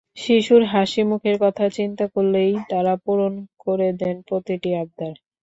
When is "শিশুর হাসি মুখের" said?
0.17-1.35